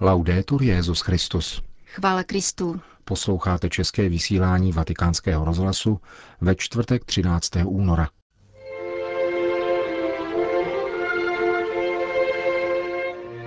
[0.00, 1.62] Laudetur Jezus Christus.
[1.86, 2.80] Chvála Kristu.
[3.04, 6.00] Posloucháte české vysílání Vatikánského rozhlasu
[6.40, 7.50] ve čtvrtek 13.
[7.64, 8.08] února.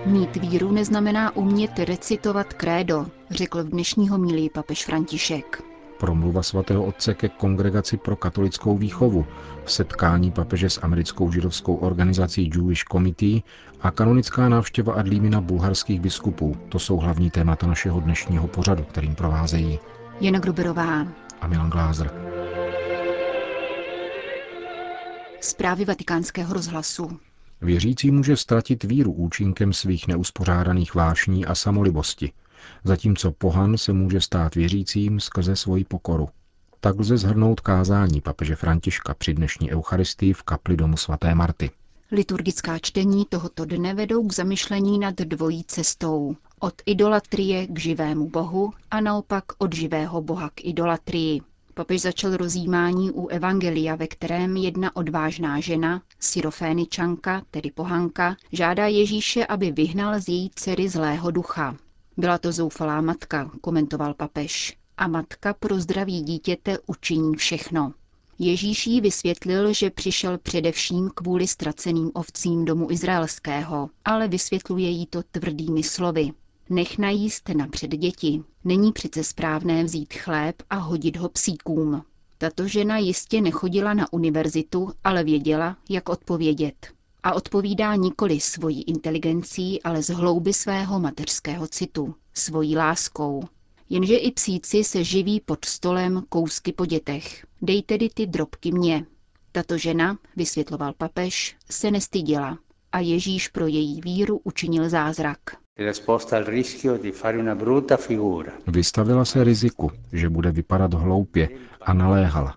[0.06, 5.64] Mít víru neznamená umět recitovat krédo, řekl v dnešního milí papež František.
[6.00, 9.26] Promluva svatého otce ke kongregaci pro katolickou výchovu,
[9.66, 13.42] setkání papeže s americkou židovskou organizací Jewish Committee
[13.82, 16.58] a kanonická návštěva Adlímina bulharských biskupů.
[16.70, 19.80] To jsou hlavní témata našeho dnešního pořadu, kterým provázejí
[20.22, 21.08] Jana Gruberová
[21.42, 22.12] a Milan Glázer.
[25.42, 27.20] Zprávy vatikánského rozhlasu.
[27.62, 32.32] Věřící může ztratit víru účinkem svých neuspořádaných vášní a samolibosti,
[32.84, 36.30] zatímco pohan se může stát věřícím skrze svoji pokoru.
[36.80, 41.72] Tak lze zhrnout kázání papeže Františka při dnešní eucharistii v kapli domu svaté Marty.
[42.12, 46.36] Liturgická čtení tohoto dne vedou k zamyšlení nad dvojí cestou.
[46.60, 51.42] Od idolatrie k živému bohu a naopak od živého boha k idolatrii.
[51.74, 59.46] Papež začal rozjímání u Evangelia, ve kterém jedna odvážná žena, Syroféničanka, tedy pohanka, žádá Ježíše,
[59.46, 61.76] aby vyhnal z její dcery zlého ducha.
[62.20, 64.78] Byla to zoufalá matka, komentoval papež.
[64.98, 67.94] A matka pro zdraví dítěte učiní všechno.
[68.40, 75.24] Ježíš jí vysvětlil, že přišel především kvůli ztraceným ovcím domu izraelského, ale vysvětluje jí to
[75.32, 76.32] tvrdými slovy.
[76.70, 78.44] Nech najíst napřed děti.
[78.64, 82.04] Není přece správné vzít chléb a hodit ho psíkům.
[82.38, 86.99] Tato žena jistě nechodila na univerzitu, ale věděla, jak odpovědět.
[87.24, 93.44] A odpovídá nikoli svojí inteligencí, ale z hlouby svého mateřského citu, svojí láskou.
[93.90, 97.46] Jenže i psíci se živí pod stolem kousky po dětech.
[97.62, 99.06] Dej tedy ty drobky mě.
[99.52, 102.58] Tato žena, vysvětloval papež, se nestyděla
[102.92, 105.40] a Ježíš pro její víru učinil zázrak.
[108.68, 111.50] Vystavila se riziku, že bude vypadat hloupě
[111.82, 112.56] a naléhala.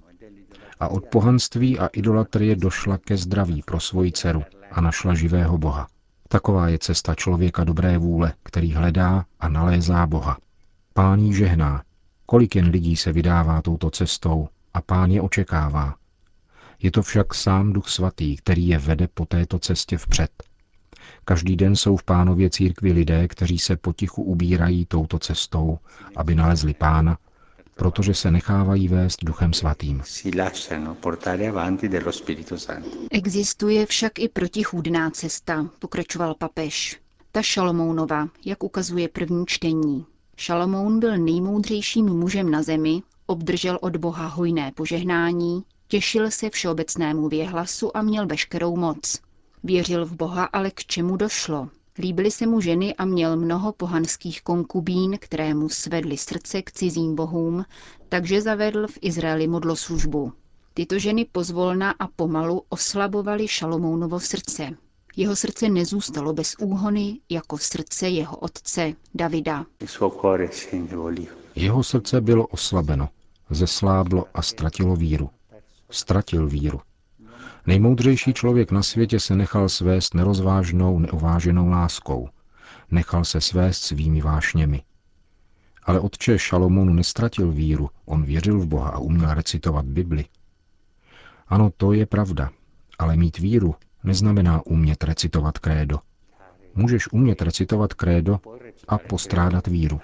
[0.81, 4.42] A od pohanství a idolatrie došla ke zdraví pro svoji dceru
[4.73, 5.89] a našla živého Boha.
[6.29, 10.39] Taková je cesta člověka dobré vůle, který hledá a nalézá Boha.
[10.95, 11.83] Pán jí žehná.
[12.27, 15.95] Kolik jen lidí se vydává touto cestou a pán je očekává.
[16.83, 20.31] Je to však sám Duch Svatý, který je vede po této cestě vpřed.
[21.25, 25.79] Každý den jsou v pánově církvi lidé, kteří se potichu ubírají touto cestou,
[26.17, 27.19] aby nalezli pána,
[27.75, 30.03] protože se nechávají vést Duchem Svatým.
[33.11, 37.01] Existuje však i protichůdná cesta, pokračoval papež.
[37.33, 40.07] Ta Šalomounova, jak ukazuje první čtení.
[40.37, 47.97] Šalomoun byl nejmoudřejším mužem na zemi, obdržel od Boha hojné požehnání, těšil se všeobecnému věhlasu
[47.97, 49.21] a měl veškerou moc.
[49.65, 51.69] Věřil v Boha, ale k čemu došlo?
[51.98, 57.14] Líbily se mu ženy a měl mnoho pohanských konkubín, které mu svedly srdce k cizím
[57.14, 57.64] bohům,
[58.08, 60.33] takže zavedl v Izraeli modloslužbu.
[60.75, 64.70] Tyto ženy pozvolna a pomalu oslabovaly Šalomounovo srdce.
[65.17, 69.67] Jeho srdce nezůstalo bez úhony jako srdce jeho otce Davida.
[71.55, 73.09] Jeho srdce bylo oslabeno,
[73.51, 75.30] zesláblo a ztratilo víru.
[75.91, 76.80] Ztratil víru.
[77.67, 82.28] Nejmoudřejší člověk na světě se nechal svést nerozvážnou, neuváženou láskou.
[82.90, 84.83] Nechal se svést svými vášněmi.
[85.84, 90.24] Ale otče Šalomonu nestratil víru, on věřil v Boha a uměl recitovat Bibli.
[91.48, 92.50] Ano, to je pravda,
[92.98, 93.74] ale mít víru
[94.05, 95.98] neznamená umět recitovat krédo.
[96.74, 98.40] Můžeš umět recitovat krédo
[98.89, 100.00] a postrádat víru.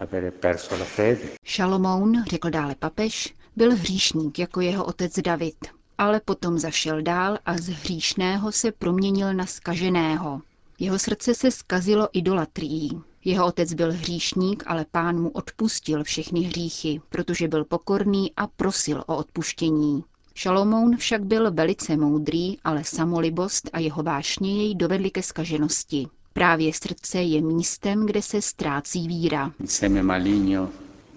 [1.44, 7.58] Šalomoun, řekl dále papež, byl hříšník jako jeho otec David ale potom zašel dál a
[7.58, 10.40] z hříšného se proměnil na skaženého.
[10.78, 13.00] Jeho srdce se skazilo idolatrií.
[13.24, 19.04] Jeho otec byl hříšník, ale pán mu odpustil všechny hříchy, protože byl pokorný a prosil
[19.06, 20.04] o odpuštění.
[20.34, 26.06] Šalomoun však byl velice moudrý, ale samolibost a jeho vášně jej dovedly ke skaženosti.
[26.32, 29.52] Právě srdce je místem, kde se ztrácí víra.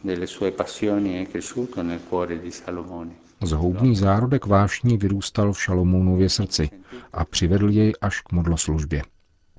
[0.04, 3.21] delle sue passioni è cresciuto nel cuore di Salomone.
[3.44, 6.70] Zhoubný zárodek vášní vyrůstal v Šalomounově srdci
[7.14, 9.04] a přivedl jej až k modloslužbě.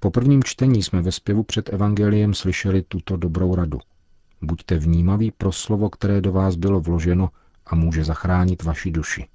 [0.01, 3.79] Po prvním čtení jsme ve zpěvu před Evangeliem slyšeli tuto dobrou radu.
[4.43, 7.31] Buďte vnímaví pro slovo, které do vás bylo vloženo
[7.67, 9.29] a může zachránit vaši duši.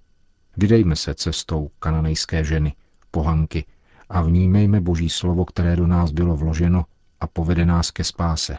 [0.58, 2.74] Vydejme se cestou kananejské ženy,
[3.12, 3.66] pohanky
[4.10, 6.86] a vnímejme Boží slovo, které do nás bylo vloženo
[7.20, 8.58] a povede nás ke spáse.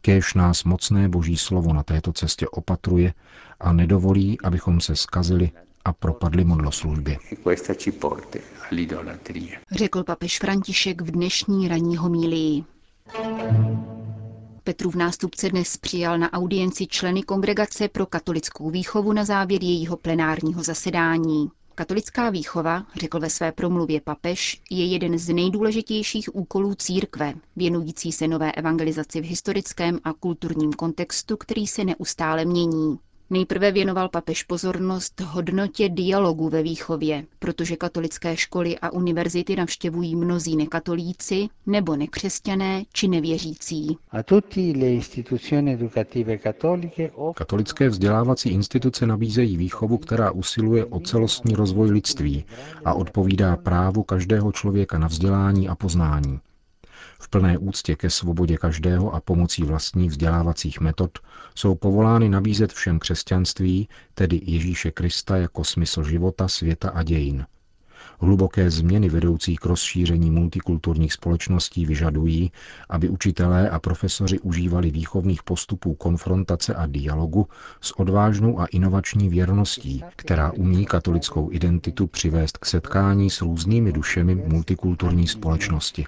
[0.00, 3.14] Kéž nás mocné boží slovo na této cestě opatruje
[3.60, 5.50] a nedovolí, abychom se skazili
[5.84, 7.18] a propadli modloslužbě.
[9.70, 12.64] Řekl papež František v dnešní ranní homílii.
[14.64, 20.62] Petrův nástupce dnes přijal na audienci členy Kongregace pro katolickou výchovu na závěr jejího plenárního
[20.62, 21.50] zasedání.
[21.74, 28.28] Katolická výchova, řekl ve své promluvě papež, je jeden z nejdůležitějších úkolů církve, věnující se
[28.28, 32.98] nové evangelizaci v historickém a kulturním kontextu, který se neustále mění.
[33.32, 40.56] Nejprve věnoval papež pozornost hodnotě dialogu ve výchově, protože katolické školy a univerzity navštěvují mnozí
[40.56, 43.96] nekatolíci nebo nekřesťané či nevěřící.
[47.34, 52.44] Katolické vzdělávací instituce nabízejí výchovu, která usiluje o celostní rozvoj lidství
[52.84, 56.40] a odpovídá právu každého člověka na vzdělání a poznání
[57.20, 61.18] v plné úctě ke svobodě každého a pomocí vlastních vzdělávacích metod
[61.54, 67.46] jsou povolány nabízet všem křesťanství, tedy Ježíše Krista jako smysl života, světa a dějin–
[68.22, 72.52] Hluboké změny vedoucí k rozšíření multikulturních společností vyžadují,
[72.88, 77.46] aby učitelé a profesoři užívali výchovných postupů konfrontace a dialogu
[77.80, 84.34] s odvážnou a inovační věrností, která umí katolickou identitu přivést k setkání s různými dušemi
[84.34, 86.06] multikulturní společnosti.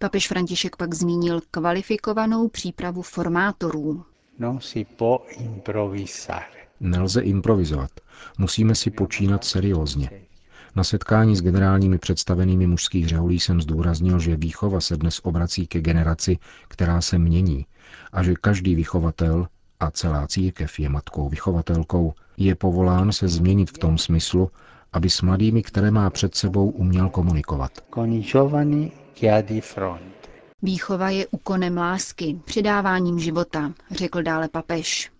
[0.00, 4.04] Papež František pak zmínil kvalifikovanou přípravu formátorů.
[4.38, 6.55] Non si può improvvisare.
[6.80, 7.90] Nelze improvizovat.
[8.38, 10.10] Musíme si počínat seriózně.
[10.76, 15.80] Na setkání s generálními představenými mužských řeholí jsem zdůraznil, že výchova se dnes obrací ke
[15.80, 16.38] generaci,
[16.68, 17.66] která se mění
[18.12, 19.46] a že každý vychovatel,
[19.80, 24.50] a celá církev je matkou vychovatelkou, je povolán se změnit v tom smyslu,
[24.92, 27.72] aby s mladými, které má před sebou, uměl komunikovat.
[30.62, 35.10] Výchova je úkonem lásky, předáváním života, řekl dále papež.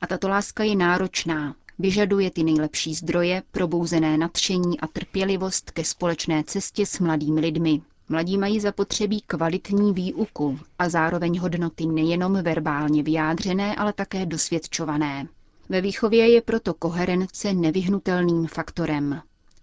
[0.00, 6.44] A tato láska je náročná, vyžaduje ty nejlepší zdroje, probouzené nadšení a trpělivost ke společné
[6.46, 7.80] cestě s mladými lidmi.
[8.08, 15.26] Mladí mají zapotřebí kvalitní výuku a zároveň hodnoty nejenom verbálně vyjádřené, ale také dosvědčované.
[15.68, 19.20] Ve výchově je proto koherence nevyhnutelným faktorem.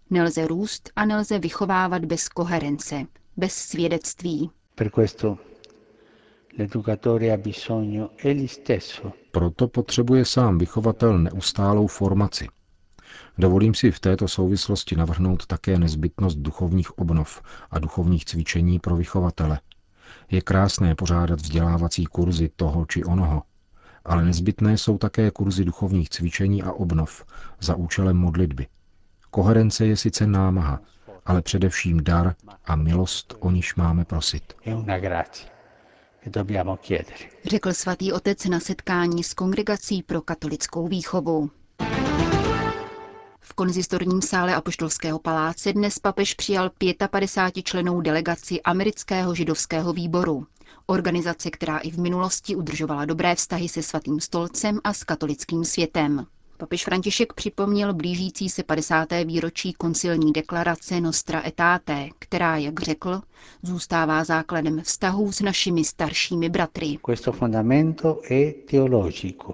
[0.10, 3.06] Nelze růst a nelze vychovávat bez koherence,
[3.38, 4.50] bez svědectví.
[9.32, 12.48] Proto potřebuje sám vychovatel neustálou formaci.
[13.38, 17.42] Dovolím si v této souvislosti navrhnout také nezbytnost duchovních obnov
[17.72, 19.60] a duchovních cvičení pro vychovatele.
[20.32, 23.44] Je krásné pořádat vzdělávací kurzy toho či onoho,
[24.06, 27.26] ale nezbytné jsou také kurzy duchovních cvičení a obnov
[27.60, 28.68] za účelem modlitby.
[29.32, 30.80] Koherence je sice námaha,
[31.26, 32.36] ale především dar
[32.66, 34.54] a milost, o níž máme prosit
[37.46, 41.50] řekl svatý otec na setkání s kongregací pro katolickou výchovu.
[43.40, 46.72] V konzistorním sále Apoštolského paláce dnes papež přijal
[47.12, 50.48] 55 členů delegaci amerického židovského výboru.
[50.86, 56.26] Organizace, která i v minulosti udržovala dobré vztahy se svatým stolcem a s katolickým světem.
[56.60, 59.08] Papež František připomněl blížící se 50.
[59.26, 63.22] výročí koncilní deklarace Nostra Aetate, která, jak řekl,
[63.64, 66.98] zůstává základem vztahů s našimi staršími bratry.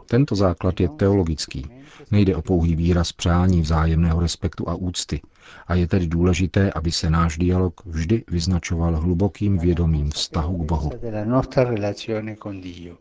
[0.06, 1.66] Tento základ je teologický.
[2.12, 5.22] Nejde o pouhý výraz přání vzájemného respektu a úcty.
[5.68, 10.92] A je tedy důležité, aby se náš dialog vždy vyznačoval hlubokým vědomím vztahu k Bohu.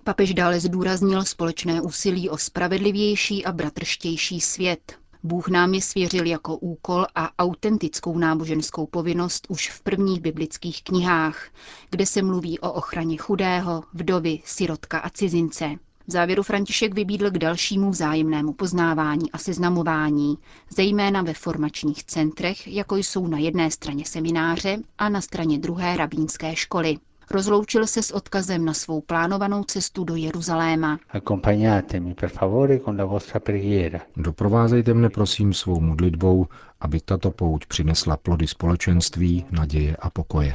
[0.04, 4.94] Papež dále zdůraznil společné úsilí o spravedlivější a bratrštější svět.
[5.22, 11.46] Bůh nám je svěřil jako úkol a autentickou náboženskou povinnost už v prvních biblických knihách,
[11.90, 15.76] kde se mluví o ochraně chudého, vdovy, sirotka a cizince.
[16.06, 20.38] V závěru František vybídl k dalšímu vzájemnému poznávání a seznamování,
[20.76, 26.56] zejména ve formačních centrech, jako jsou na jedné straně semináře a na straně druhé rabínské
[26.56, 26.96] školy.
[27.30, 30.98] Rozloučil se s odkazem na svou plánovanou cestu do Jeruzaléma.
[34.16, 36.46] Doprovázejte mne prosím svou modlitbou,
[36.80, 40.54] aby tato pouť přinesla plody společenství, naděje a pokoje.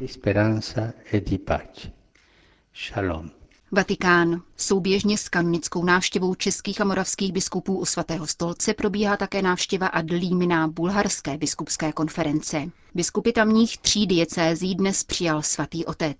[2.75, 3.38] Shalom.
[3.71, 4.41] Vatikán.
[4.57, 10.47] Souběžně s kanonickou návštěvou českých a moravských biskupů u svatého stolce probíhá také návštěva Adlímy
[10.47, 12.69] na bulharské biskupské konference.
[12.95, 16.17] Biskupy tamních tří diecézí dnes přijal svatý otec.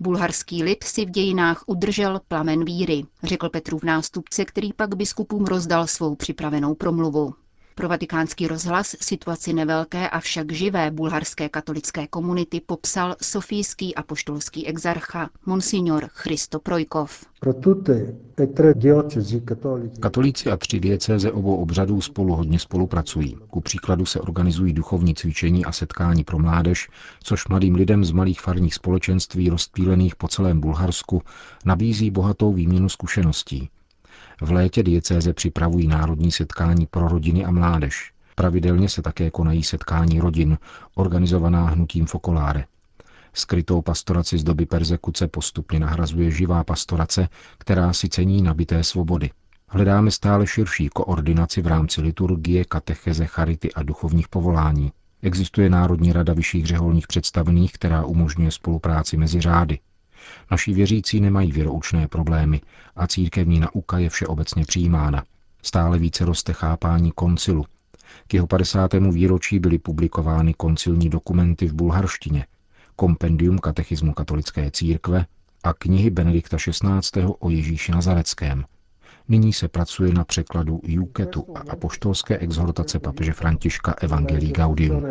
[0.00, 5.86] Bulharský lid si v dějinách udržel plamen víry, řekl Petrův nástupce, který pak biskupům rozdal
[5.86, 7.34] svou připravenou promluvu.
[7.78, 16.08] Pro vatikánský rozhlas situaci nevelké, avšak živé bulharské katolické komunity popsal sofijský apoštolský exarcha Monsignor
[16.12, 17.24] Christo Projkov.
[20.00, 23.36] Katolíci a tři diecéze obou obřadů spolu hodně spolupracují.
[23.50, 26.88] Ku příkladu se organizují duchovní cvičení a setkání pro mládež,
[27.22, 31.22] což mladým lidem z malých farních společenství rozptýlených po celém Bulharsku
[31.64, 33.68] nabízí bohatou výměnu zkušeností.
[34.40, 38.12] V létě diecéze připravují národní setkání pro rodiny a mládež.
[38.34, 40.58] Pravidelně se také konají setkání rodin,
[40.94, 42.64] organizovaná hnutím Fokoláre.
[43.32, 47.28] Skrytou pastoraci z doby persekuce postupně nahrazuje živá pastorace,
[47.58, 49.30] která si cení nabité svobody.
[49.68, 54.92] Hledáme stále širší koordinaci v rámci liturgie, katecheze, charity a duchovních povolání.
[55.22, 59.78] Existuje Národní rada vyšších řeholních představených, která umožňuje spolupráci mezi řády.
[60.50, 62.60] Naši věřící nemají věroučné problémy
[62.96, 65.24] a církevní nauka je všeobecně přijímána.
[65.62, 67.64] Stále více roste chápání koncilu.
[68.26, 68.94] K jeho 50.
[68.94, 72.46] výročí byly publikovány koncilní dokumenty v bulharštině,
[72.96, 75.26] kompendium katechismu katolické církve
[75.64, 77.24] a knihy Benedikta XVI.
[77.38, 78.64] o Ježíši Nazareckém.
[79.28, 85.04] Nyní se pracuje na překladu Juketu a apoštolské exhortace papeže Františka Evangelii Gaudium.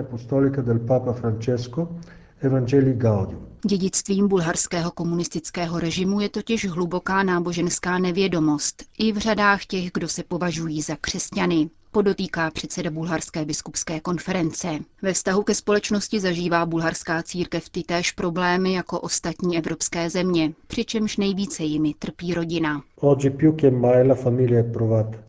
[2.42, 3.48] Evangelii Gaudium.
[3.66, 10.24] Dědictvím bulharského komunistického režimu je totiž hluboká náboženská nevědomost i v řadách těch, kdo se
[10.24, 14.68] považují za křesťany podotýká předseda Bulharské biskupské konference.
[15.02, 21.64] Ve vztahu ke společnosti zažívá bulharská církev tytéž problémy jako ostatní evropské země, přičemž nejvíce
[21.64, 22.82] jimi trpí rodina.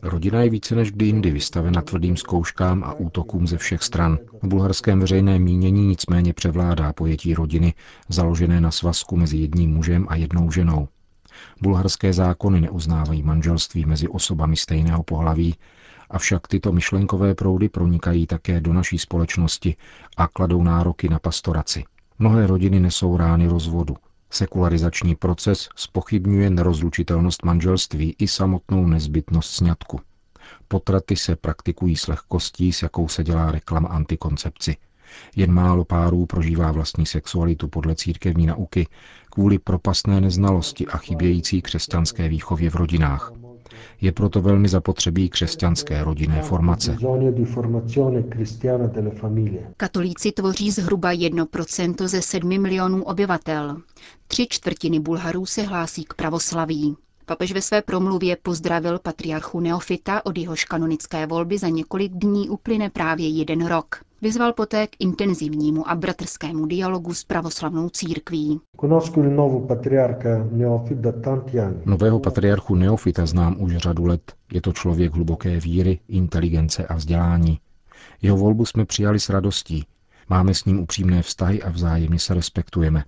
[0.01, 4.17] Rodina je více než kdy jindy vystavena tvrdým zkouškám a útokům ze všech stran.
[4.41, 7.73] V bulharském veřejné mínění nicméně převládá pojetí rodiny,
[8.09, 10.87] založené na svazku mezi jedním mužem a jednou ženou.
[11.61, 15.55] Bulharské zákony neuznávají manželství mezi osobami stejného pohlaví
[16.09, 19.75] Avšak tyto myšlenkové proudy pronikají také do naší společnosti
[20.17, 21.83] a kladou nároky na pastoraci.
[22.19, 23.95] Mnohé rodiny nesou rány rozvodu.
[24.29, 29.99] Sekularizační proces spochybňuje nerozlučitelnost manželství i samotnou nezbytnost sňatku.
[30.67, 34.75] Potraty se praktikují s lehkostí, s jakou se dělá reklama antikoncepci.
[35.35, 38.87] Jen málo párů prožívá vlastní sexualitu podle církevní nauky
[39.29, 43.33] kvůli propastné neznalosti a chybějící křesťanské výchově v rodinách.
[44.01, 46.97] Je proto velmi zapotřebí křesťanské rodinné formace.
[49.77, 53.77] Katolíci tvoří zhruba 1% ze 7 milionů obyvatel.
[54.27, 56.95] Tři čtvrtiny Bulharů se hlásí k pravoslaví.
[57.25, 62.89] Papež ve své promluvě pozdravil patriarchu Neofita od jehož kanonické volby za několik dní uplyne
[62.89, 64.08] právě jeden rok.
[64.21, 68.59] Vyzval poté k intenzivnímu a bratrskému dialogu s pravoslavnou církví.
[71.85, 74.33] Nového patriarchu Neofita znám už řadu let.
[74.51, 77.59] Je to člověk hluboké víry, inteligence a vzdělání.
[78.21, 79.85] Jeho volbu jsme přijali s radostí.
[80.29, 83.03] Máme s ním upřímné vztahy a vzájemně se respektujeme.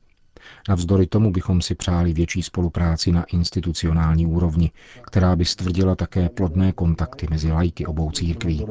[0.69, 6.71] Navzdory tomu bychom si přáli větší spolupráci na institucionální úrovni, která by stvrdila také plodné
[6.71, 8.65] kontakty mezi lajky obou církví.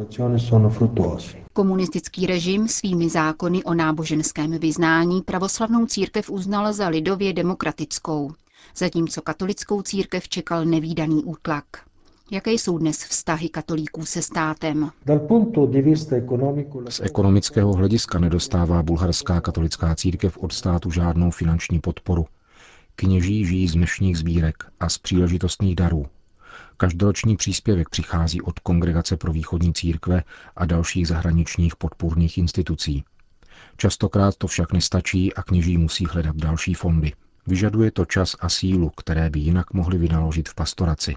[1.53, 8.33] Komunistický režim svými zákony o náboženském vyznání pravoslavnou církev uznal za lidově demokratickou,
[8.77, 11.90] zatímco katolickou církev čekal nevýdaný útlak.
[12.33, 14.91] Jaké jsou dnes vztahy katolíků se státem?
[16.89, 22.27] Z ekonomického hlediska nedostává bulharská katolická církev od státu žádnou finanční podporu.
[22.97, 26.07] Kněží žijí z mešních sbírek a z příležitostných darů.
[26.77, 30.23] Každoroční příspěvek přichází od Kongregace pro východní církve
[30.57, 33.05] a dalších zahraničních podpůrných institucí.
[33.77, 37.13] Častokrát to však nestačí a kněží musí hledat další fondy.
[37.47, 41.15] Vyžaduje to čas a sílu, které by jinak mohli vynaložit v pastoraci.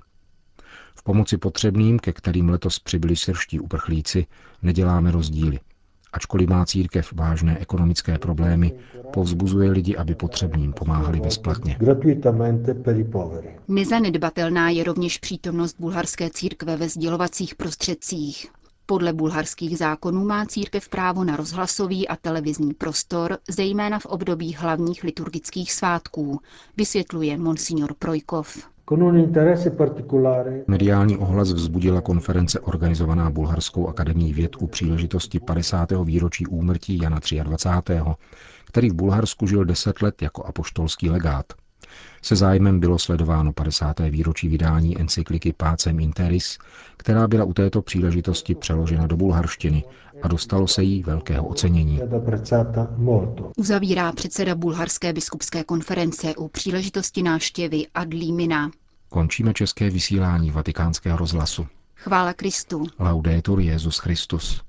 [0.95, 4.25] V pomoci potřebným, ke kterým letos přibyli srští uprchlíci,
[4.62, 5.59] neděláme rozdíly.
[6.13, 8.73] Ačkoliv má církev vážné ekonomické problémy,
[9.13, 11.77] povzbuzuje lidi, aby potřebným pomáhali bezplatně.
[13.67, 18.47] Nezanedbatelná je rovněž přítomnost bulharské církve ve sdělovacích prostředcích.
[18.85, 25.03] Podle bulharských zákonů má církev právo na rozhlasový a televizní prostor, zejména v období hlavních
[25.03, 26.39] liturgických svátků,
[26.77, 28.73] vysvětluje monsignor Projkov.
[30.68, 35.92] Mediální ohlas vzbudila konference organizovaná Bulharskou akademií věd u příležitosti 50.
[36.04, 37.94] výročí úmrtí Jana 23.,
[38.66, 41.46] který v Bulharsku žil 10 let jako apoštolský legát.
[42.22, 44.00] Se zájmem bylo sledováno 50.
[44.00, 46.58] výročí vydání encykliky Pácem Interis,
[46.98, 49.84] která byla u této příležitosti přeložena do bulharštiny
[50.24, 52.00] a dostalo se jí velkého ocenění.
[53.58, 58.72] Uzavírá předseda Bulharské biskupské konference u příležitosti návštěvy Adlímina.
[59.10, 61.68] Končíme české vysílání vatikánského rozhlasu.
[61.96, 62.86] Chvála Kristu.
[63.00, 64.62] Laudetur Jezus Christus.